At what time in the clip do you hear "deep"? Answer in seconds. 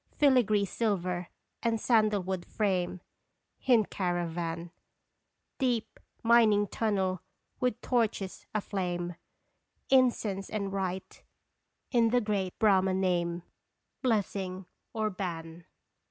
5.59-5.99